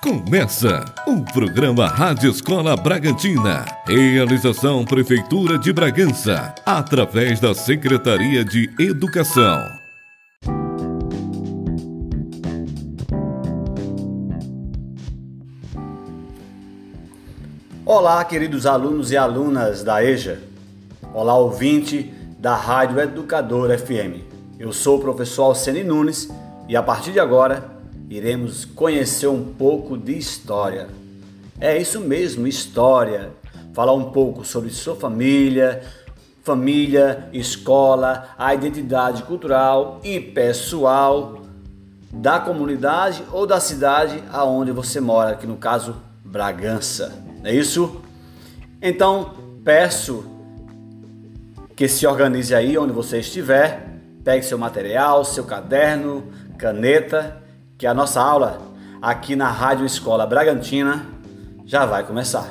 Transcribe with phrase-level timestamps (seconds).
[0.00, 3.64] Começa o programa Rádio Escola Bragantina.
[3.86, 9.83] Realização Prefeitura de Bragança, através da Secretaria de Educação.
[17.96, 20.40] Olá, queridos alunos e alunas da EJA.
[21.14, 24.18] Olá, ouvinte da Rádio Educador FM.
[24.58, 26.28] Eu sou o professor Alcene Nunes
[26.68, 27.70] e a partir de agora
[28.10, 30.88] iremos conhecer um pouco de história.
[31.60, 33.30] É isso mesmo, história.
[33.72, 35.80] Falar um pouco sobre sua família,
[36.42, 41.42] família, escola, a identidade cultural e pessoal
[42.12, 47.33] da comunidade ou da cidade aonde você mora, aqui no caso Bragança.
[47.44, 48.00] É isso?
[48.80, 50.24] Então, peço
[51.76, 53.86] que se organize aí onde você estiver,
[54.24, 56.24] pegue seu material, seu caderno,
[56.56, 57.42] caneta
[57.76, 58.62] que a nossa aula
[59.02, 61.04] aqui na Rádio Escola Bragantina
[61.66, 62.50] já vai começar.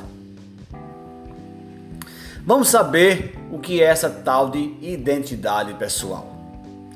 [2.46, 6.32] Vamos saber o que é essa tal de identidade pessoal.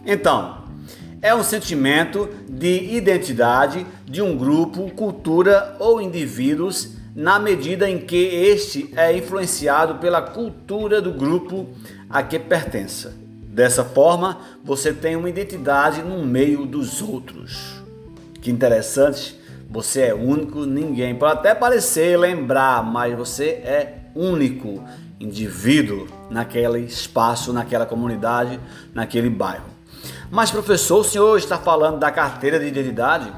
[0.06, 0.58] Então,
[1.20, 8.14] é um sentimento de identidade de um grupo, cultura ou indivíduos na medida em que
[8.16, 11.66] este é influenciado pela cultura do grupo
[12.08, 13.12] a que pertença.
[13.48, 17.82] Dessa forma, você tem uma identidade no meio dos outros.
[18.40, 19.36] Que interessante,
[19.68, 24.80] você é único, ninguém pode até parecer lembrar, mas você é único
[25.18, 28.60] indivíduo naquele espaço, naquela comunidade,
[28.94, 29.66] naquele bairro.
[30.30, 33.28] Mas professor, o senhor está falando da carteira de identidade?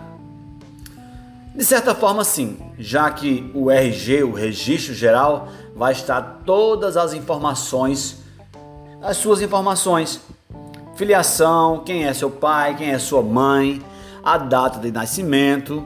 [1.55, 7.13] De certa forma, sim, já que o RG, o Registro Geral, vai estar todas as
[7.13, 8.23] informações,
[9.03, 10.21] as suas informações,
[10.95, 13.83] filiação, quem é seu pai, quem é sua mãe,
[14.23, 15.85] a data de nascimento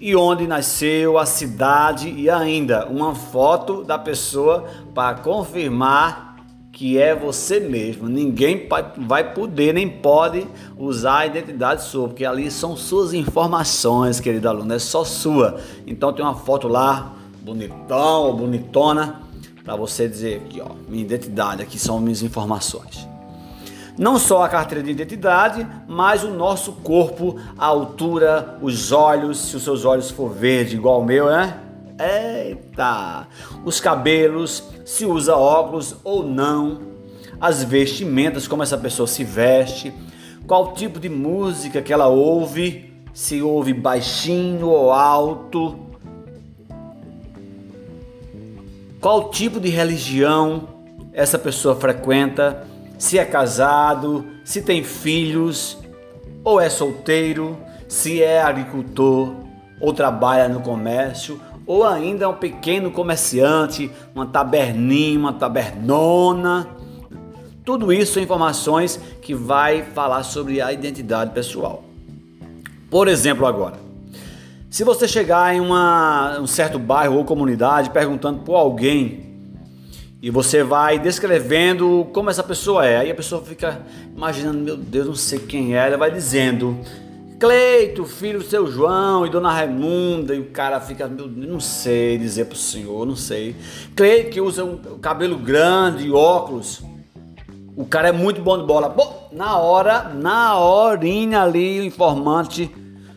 [0.00, 6.25] e onde nasceu, a cidade e ainda uma foto da pessoa para confirmar
[6.76, 8.06] que é você mesmo.
[8.06, 14.46] Ninguém vai poder nem pode usar a identidade sua, porque ali são suas informações, querido
[14.46, 15.58] aluno, é só sua.
[15.86, 19.22] Então tem uma foto lá, bonitão ou bonitona,
[19.64, 23.08] para você dizer aqui, ó, minha identidade, aqui são minhas informações.
[23.96, 29.56] Não só a carteira de identidade, mas o nosso corpo, a altura, os olhos, se
[29.56, 31.58] os seus olhos for verde igual o meu, né?
[31.98, 33.26] Eita!
[33.64, 36.80] Os cabelos, se usa óculos ou não,
[37.40, 39.92] as vestimentas, como essa pessoa se veste,
[40.46, 45.78] qual tipo de música que ela ouve, se ouve baixinho ou alto,
[49.00, 50.68] qual tipo de religião
[51.12, 52.66] essa pessoa frequenta
[52.98, 55.78] se é casado, se tem filhos,
[56.42, 57.58] ou é solteiro,
[57.88, 59.34] se é agricultor,
[59.80, 66.68] ou trabalha no comércio, ou ainda é um pequeno comerciante, uma taberninha, uma tabernona.
[67.64, 71.82] Tudo isso são informações que vai falar sobre a identidade pessoal.
[72.88, 73.74] Por exemplo, agora,
[74.70, 79.26] se você chegar em uma, um certo bairro ou comunidade perguntando por alguém
[80.22, 82.98] e você vai descrevendo como essa pessoa é.
[82.98, 83.80] Aí a pessoa fica
[84.14, 85.86] imaginando, meu Deus, não sei quem é.
[85.86, 86.78] Ela vai dizendo,
[87.38, 90.34] Cleito, filho do seu João e Dona Raimunda.
[90.34, 93.54] E o cara fica, meu não sei dizer pro senhor, não sei.
[93.94, 96.82] Cleito que usa um cabelo grande, óculos.
[97.76, 98.88] O cara é muito bom de bola.
[98.88, 102.74] Pô, na hora, na horinha ali, o informante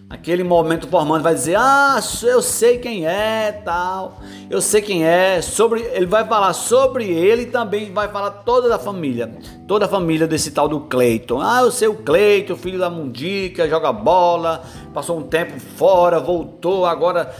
[0.09, 4.19] Aquele momento formando vai dizer: "Ah, eu sei quem é, tal.
[4.49, 5.39] Eu sei quem é".
[5.39, 9.31] Sobre ele vai falar sobre ele e também vai falar toda a família,
[9.67, 11.39] toda a família desse tal do Cleiton.
[11.39, 14.63] Ah, eu sei o Cleiton, filho da Mundica, joga bola,
[14.95, 17.31] passou um tempo fora, voltou, agora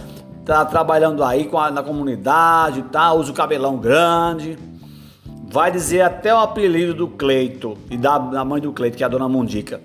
[0.46, 4.59] tá trabalhando aí com a, na comunidade, tá, usa o cabelão grande.
[5.52, 9.08] Vai dizer até o apelido do Cleito e da, da mãe do Cleito, que é
[9.08, 9.82] a dona Mundica.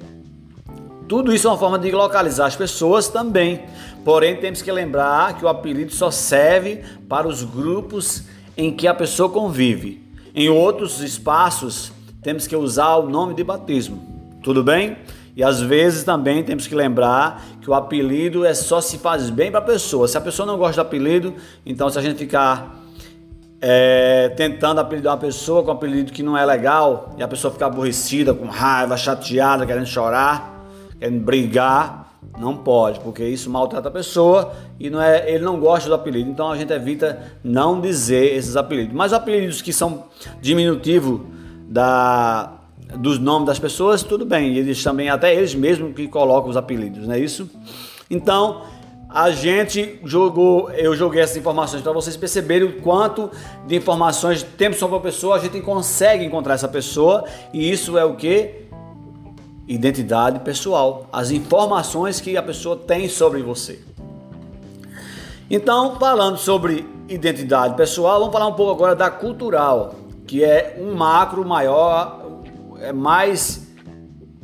[1.09, 3.63] Tudo isso é uma forma de localizar as pessoas também.
[4.05, 8.25] Porém, temos que lembrar que o apelido só serve para os grupos
[8.57, 10.03] em que a pessoa convive.
[10.35, 11.93] Em outros espaços,
[12.23, 14.03] temos que usar o nome de batismo.
[14.43, 14.97] Tudo bem?
[15.37, 19.51] E às vezes também temos que lembrar que o apelido é só se faz bem
[19.51, 20.09] para a pessoa.
[20.09, 21.35] Se a pessoa não gosta do apelido,
[21.67, 22.83] então se a gente ficar
[23.61, 27.53] é, tentando apelidar uma pessoa com um apelido que não é legal e a pessoa
[27.53, 30.54] ficar aborrecida, com raiva, chateada, querendo chorar,
[31.11, 35.95] brigar, Não pode, porque isso maltrata a pessoa e não é, ele não gosta do
[35.95, 36.31] apelido.
[36.31, 38.95] Então a gente evita não dizer esses apelidos.
[38.95, 40.05] Mas apelidos que são
[40.41, 41.27] diminutivo
[41.69, 42.53] da,
[42.97, 44.57] dos nomes das pessoas, tudo bem.
[44.57, 47.49] Eles também, até eles mesmos que colocam os apelidos, não é isso?
[48.11, 48.63] Então,
[49.09, 53.31] a gente jogou, eu joguei essas informações para vocês perceberem o quanto
[53.65, 58.05] de informações temos sobre a pessoa, a gente consegue encontrar essa pessoa e isso é
[58.05, 58.64] o que?
[59.67, 63.81] Identidade pessoal, as informações que a pessoa tem sobre você.
[65.51, 69.95] Então, falando sobre identidade pessoal, vamos falar um pouco agora da cultural,
[70.27, 72.43] que é um macro maior,
[72.81, 73.67] é mais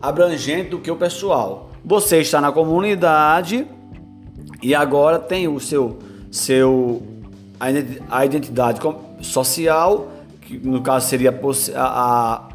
[0.01, 1.71] abrangente do que o pessoal.
[1.85, 3.67] Você está na comunidade
[4.63, 5.99] e agora tem o seu,
[6.31, 7.03] seu
[8.09, 8.81] a identidade
[9.21, 10.09] social,
[10.41, 11.31] que no caso seria
[11.75, 12.49] a, a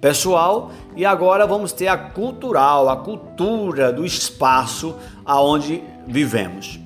[0.00, 6.80] pessoal, e agora vamos ter a cultural, a cultura do espaço aonde vivemos.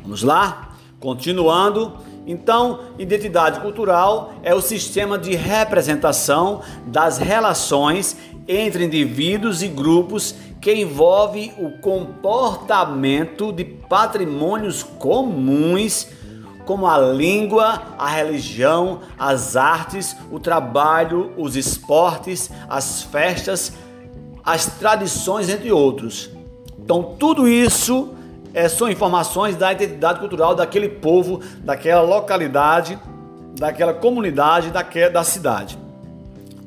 [0.00, 0.76] Vamos lá?
[1.00, 1.94] Continuando.
[2.24, 8.16] Então, identidade cultural é o sistema de representação das relações
[8.46, 16.06] entre indivíduos e grupos que envolve o comportamento de patrimônios comuns,
[16.68, 23.72] como a língua, a religião, as artes, o trabalho, os esportes, as festas,
[24.44, 26.28] as tradições, entre outros.
[26.78, 28.10] Então, tudo isso
[28.52, 32.98] é, são informações da identidade cultural daquele povo, daquela localidade,
[33.58, 35.78] daquela comunidade, daquela, da cidade.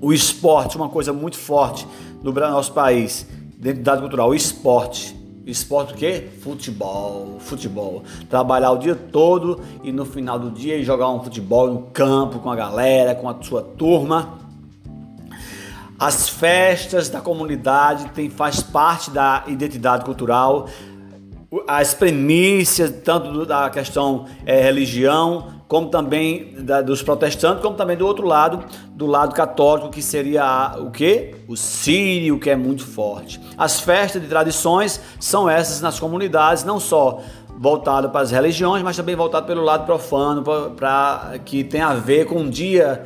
[0.01, 1.87] O esporte, uma coisa muito forte
[2.23, 3.27] no nosso país
[3.59, 5.15] Identidade cultural, esporte.
[5.51, 6.29] Esporte o quê?
[6.41, 8.03] Futebol, futebol.
[8.29, 12.49] Trabalhar o dia todo e no final do dia jogar um futebol no campo com
[12.49, 14.39] a galera, com a sua turma.
[15.99, 20.67] As festas da comunidade tem, faz parte da identidade cultural.
[21.67, 28.05] As premissas, tanto da questão é, religião, como também da, dos protestantes, como também do
[28.05, 31.33] outro lado, do lado católico, que seria o que?
[31.47, 33.39] O sírio, que é muito forte.
[33.57, 37.21] As festas de tradições são essas nas comunidades, não só
[37.57, 40.43] voltado para as religiões, mas também voltado pelo lado profano,
[40.75, 43.05] para que tem a ver com um dia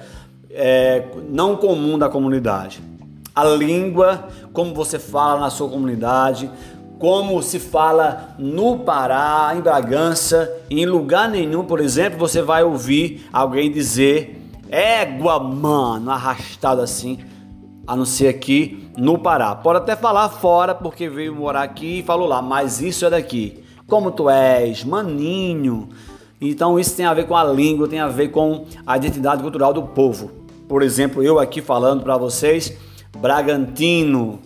[0.50, 2.82] é, não comum da comunidade.
[3.36, 6.50] A língua, como você fala na sua comunidade,
[7.00, 13.28] como se fala no Pará, em Bragança, em lugar nenhum, por exemplo, você vai ouvir
[13.32, 17.20] alguém dizer égua, mano, arrastado assim,
[17.86, 19.56] a não ser aqui no Pará.
[19.56, 23.64] Pode até falar fora, porque veio morar aqui e falou lá, mas isso é daqui.
[23.88, 25.90] Como tu és, maninho.
[26.42, 29.74] Então isso tem a ver com a língua, tem a ver com a identidade cultural
[29.74, 30.32] do povo.
[30.68, 32.76] Por exemplo, eu aqui falando para vocês,
[33.18, 34.40] Bragantino,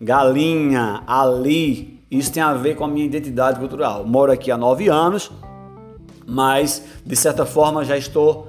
[0.00, 1.89] galinha, ali.
[2.10, 4.04] Isso tem a ver com a minha identidade cultural.
[4.04, 5.30] Moro aqui há nove anos,
[6.26, 8.48] mas de certa forma já estou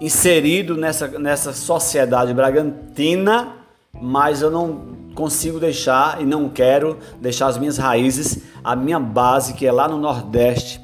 [0.00, 3.56] inserido nessa, nessa sociedade bragantina,
[4.00, 9.52] mas eu não consigo deixar e não quero deixar as minhas raízes, a minha base
[9.54, 10.80] que é lá no Nordeste,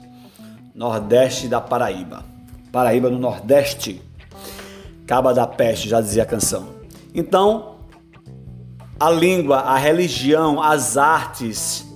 [0.74, 2.24] Nordeste da Paraíba.
[2.70, 4.02] Paraíba no Nordeste.
[5.06, 6.66] Caba da Peste, já dizia a canção.
[7.14, 7.75] Então,
[8.98, 11.87] a língua, a religião, as artes,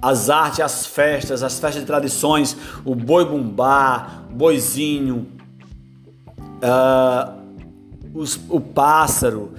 [0.00, 5.28] as artes, as festas, as festas de tradições, o boi bumbá, boizinho,
[6.62, 7.38] uh,
[8.14, 9.54] os, o pássaro,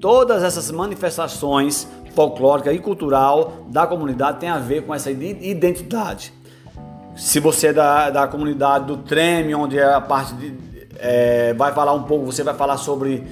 [0.00, 6.32] todas essas manifestações folclórica e cultural da comunidade tem a ver com essa identidade.
[7.16, 10.54] Se você é da, da comunidade do Treme, onde é a parte de,
[10.98, 13.26] é, vai falar um pouco, você vai falar sobre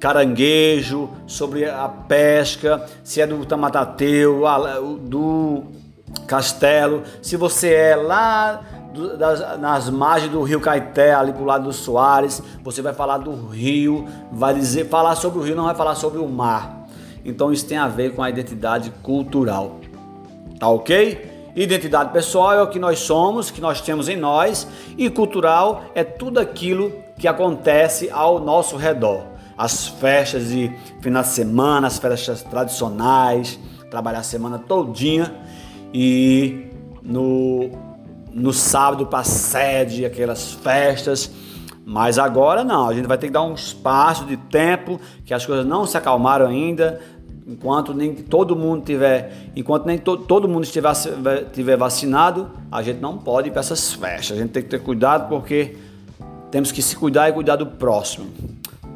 [0.00, 4.42] caranguejo, sobre a pesca, se é do Tamatateu,
[5.00, 5.64] do
[6.26, 11.64] Castelo, se você é lá do, das, nas margens do rio Caeté, ali pro lado
[11.64, 15.74] do Soares, você vai falar do rio, vai dizer, falar sobre o rio, não vai
[15.74, 16.86] falar sobre o mar.
[17.24, 19.80] Então isso tem a ver com a identidade cultural.
[20.58, 21.32] Tá ok?
[21.56, 26.04] Identidade pessoal é o que nós somos, que nós temos em nós, e cultural é
[26.04, 32.42] tudo aquilo que acontece ao nosso redor as festas de final de semana, as festas
[32.42, 33.58] tradicionais,
[33.90, 35.32] trabalhar a semana todinha
[35.92, 36.66] e
[37.02, 37.70] no,
[38.32, 41.30] no sábado para sede, aquelas festas.
[41.86, 45.44] Mas agora não, a gente vai ter que dar um espaço de tempo, que as
[45.44, 47.00] coisas não se acalmaram ainda,
[47.46, 50.94] enquanto nem todo mundo tiver, enquanto nem to, todo mundo estiver,
[51.52, 54.36] tiver vacinado, a gente não pode ir para essas festas.
[54.36, 55.76] A gente tem que ter cuidado porque
[56.50, 58.26] temos que se cuidar e cuidar do próximo.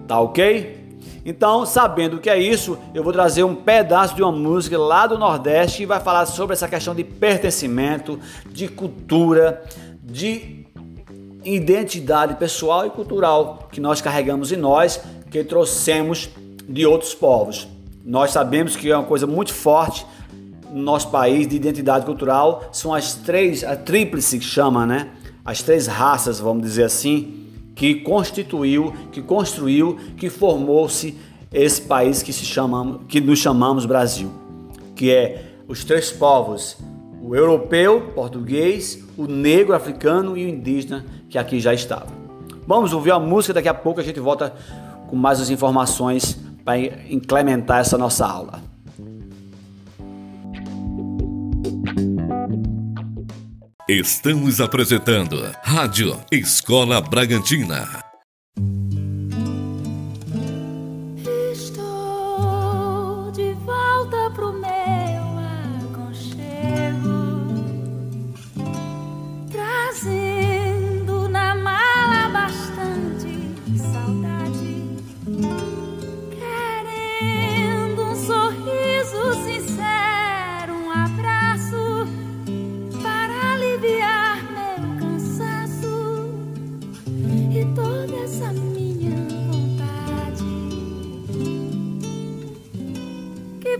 [0.08, 0.78] Tá ok?
[1.22, 5.18] Então, sabendo que é isso, eu vou trazer um pedaço de uma música lá do
[5.18, 8.18] Nordeste que vai falar sobre essa questão de pertencimento,
[8.50, 9.62] de cultura,
[10.02, 10.64] de
[11.44, 14.98] identidade pessoal e cultural que nós carregamos em nós,
[15.30, 16.30] que trouxemos
[16.66, 17.68] de outros povos.
[18.02, 20.06] Nós sabemos que é uma coisa muito forte
[20.72, 25.10] no nosso país de identidade cultural, são as três, a tríplice que chama, né?
[25.44, 27.47] As três raças, vamos dizer assim,
[27.78, 31.16] que constituiu, que construiu, que formou-se
[31.52, 34.32] esse país que se chama, que nos chamamos Brasil,
[34.96, 36.76] que é os três povos,
[37.22, 42.08] o europeu, português, o negro africano e o indígena que aqui já estava.
[42.66, 44.52] Vamos ouvir a música, daqui a pouco a gente volta
[45.06, 48.60] com mais as informações para incrementar essa nossa aula.
[53.88, 58.07] Estamos apresentando Rádio Escola Bragantina.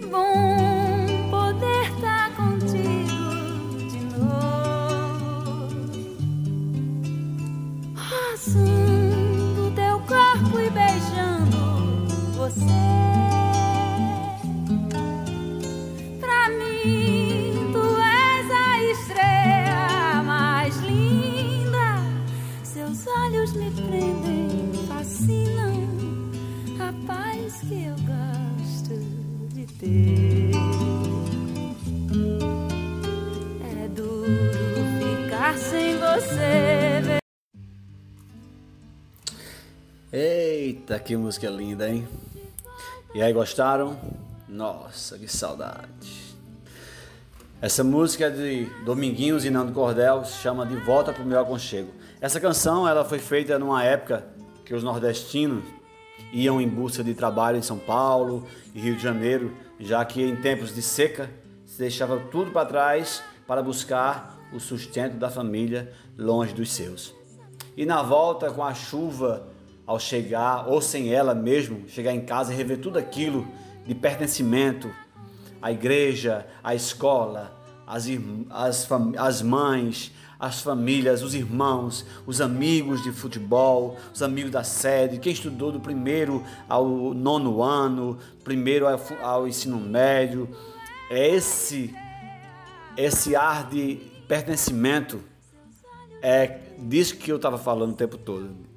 [0.09, 5.69] bom poder estar contigo de novo.
[7.95, 12.89] Roçando teu corpo e beijando você.
[16.21, 22.01] Pra mim, tu és a estrela mais linda.
[22.63, 25.89] Seus olhos me prendem, fascinam
[26.81, 29.18] a paz que eu gosto.
[40.13, 42.09] Eita, que música linda, hein?
[43.15, 43.97] E aí, gostaram?
[44.49, 46.37] Nossa, que saudade.
[47.63, 51.93] Essa música é de Dominguinhos e Nando Cordel, se chama De Volta pro Meu Aconchego.
[52.21, 54.27] Essa canção ela foi feita numa época
[54.65, 55.78] que os nordestinos
[56.33, 60.37] iam em busca de trabalho em São Paulo e Rio de Janeiro, já que em
[60.37, 61.31] tempos de seca
[61.65, 67.15] se deixava tudo para trás para buscar o sustento da família longe dos seus.
[67.77, 69.49] E na volta com a chuva
[69.87, 73.47] ao chegar, ou sem ela mesmo, chegar em casa e rever tudo aquilo
[73.87, 74.91] de pertencimento
[75.63, 77.57] à igreja, à escola,
[77.87, 78.07] as,
[78.51, 85.19] as, as mães, as famílias, os irmãos, os amigos de futebol, os amigos da sede,
[85.19, 90.49] quem estudou do primeiro ao nono ano, primeiro ao, ao ensino médio.
[91.11, 91.95] É esse,
[92.97, 95.21] esse ar de pertencimento,
[96.23, 98.69] é disso que eu estava falando o tempo todo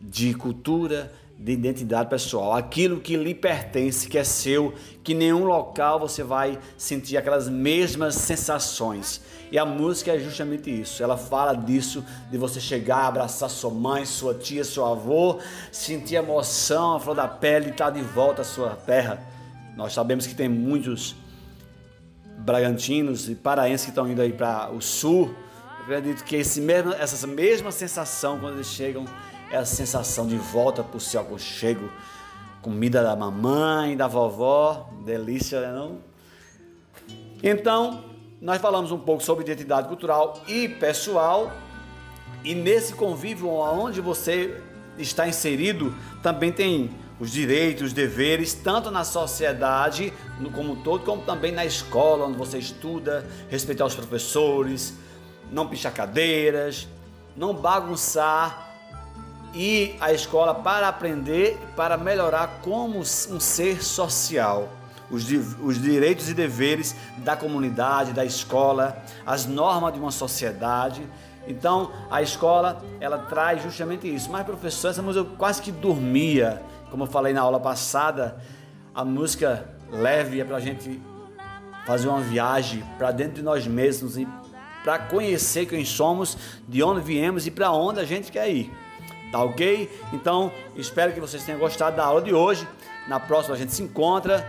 [0.00, 5.98] de cultura, de identidade pessoal, aquilo que lhe pertence, que é seu, que nenhum local
[5.98, 9.22] você vai sentir aquelas mesmas sensações.
[9.50, 11.02] E a música é justamente isso.
[11.02, 15.38] Ela fala disso, de você chegar, abraçar sua mãe, sua tia, seu avô,
[15.72, 19.26] sentir emoção, a flor da pele estar de volta à sua terra.
[19.74, 21.16] Nós sabemos que tem muitos
[22.40, 25.34] bragantinos e paraenses que estão indo aí para o sul.
[25.78, 29.06] Eu acredito que esse mesmo, essa mesma sensação quando eles chegam
[29.50, 31.90] é a sensação de volta para o seu aconchego.
[32.62, 35.98] Comida da mamãe, da vovó, delícia, né, não?
[37.42, 38.04] Então,
[38.40, 41.50] nós falamos um pouco sobre identidade cultural e pessoal.
[42.44, 44.62] E nesse convívio onde você
[44.98, 50.12] está inserido, também tem os direitos, os deveres, tanto na sociedade
[50.54, 54.94] como um todo, como também na escola, onde você estuda, respeitar os professores,
[55.50, 56.88] não pichar cadeiras,
[57.36, 58.69] não bagunçar
[59.54, 64.68] ir à escola para aprender, para melhorar como um ser social.
[65.10, 65.24] Os,
[65.60, 71.02] os direitos e deveres da comunidade, da escola, as normas de uma sociedade.
[71.48, 74.30] Então, a escola, ela traz justamente isso.
[74.30, 76.62] Mas, professor, essa música eu quase que dormia.
[76.90, 78.40] Como eu falei na aula passada,
[78.94, 81.02] a música leve é para a gente
[81.84, 84.28] fazer uma viagem para dentro de nós mesmos e
[84.84, 86.36] para conhecer quem somos,
[86.68, 88.72] de onde viemos e para onde a gente quer ir.
[89.30, 89.90] Tá ok?
[90.12, 92.66] Então, espero que vocês tenham gostado da aula de hoje.
[93.06, 94.46] Na próxima a gente se encontra.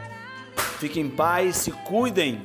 [0.79, 2.41] Fiquem em paz, se cuidem,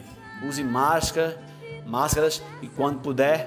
[0.47, 1.41] usem máscara,
[1.87, 3.47] máscaras e quando puder,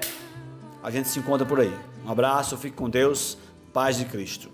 [0.82, 1.72] a gente se encontra por aí.
[2.04, 3.38] Um abraço, fique com Deus,
[3.72, 4.50] paz de Cristo.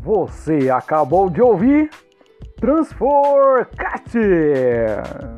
[0.00, 1.90] Você acabou de ouvir
[2.60, 5.37] Transforcast!